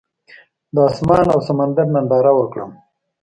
[0.73, 2.71] د اسمان او سمندر ننداره وکړم.